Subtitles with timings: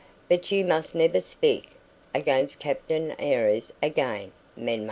[0.27, 1.65] But you must never spik
[2.11, 4.79] against Captain 'Arrees again, menma."